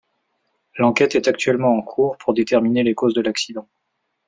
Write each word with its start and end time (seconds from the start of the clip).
L'enquête 0.79 1.13
est 1.13 1.27
actuellement 1.27 1.77
en 1.77 1.83
cours 1.83 2.17
pour 2.17 2.33
déterminer 2.33 2.81
les 2.81 2.95
causes 2.95 3.13
de 3.13 3.21
l'accident. 3.21 3.67